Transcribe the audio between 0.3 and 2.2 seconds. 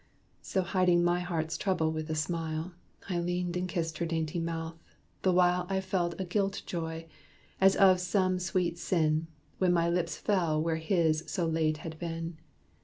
So hiding my heart's trouble with a